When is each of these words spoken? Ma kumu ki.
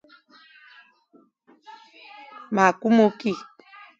Ma 2.55 2.65
kumu 2.79 3.07
ki. 3.19 3.31